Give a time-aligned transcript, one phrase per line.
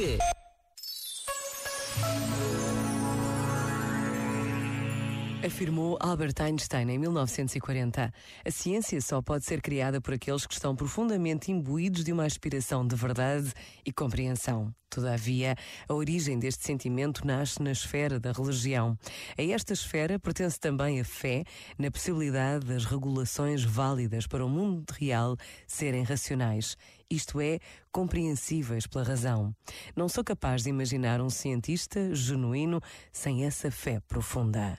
[0.00, 0.39] Good.
[5.42, 8.12] Afirmou Albert Einstein em 1940.
[8.44, 12.86] A ciência só pode ser criada por aqueles que estão profundamente imbuídos de uma aspiração
[12.86, 13.50] de verdade
[13.84, 14.70] e compreensão.
[14.90, 15.56] Todavia,
[15.88, 18.98] a origem deste sentimento nasce na esfera da religião.
[19.38, 21.44] A esta esfera pertence também a fé
[21.78, 26.76] na possibilidade das regulações válidas para o mundo real serem racionais,
[27.08, 27.60] isto é,
[27.90, 29.56] compreensíveis pela razão.
[29.96, 32.78] Não sou capaz de imaginar um cientista genuíno
[33.10, 34.78] sem essa fé profunda.